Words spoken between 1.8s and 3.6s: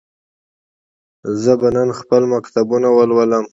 خپل مکتوبونه ولولم.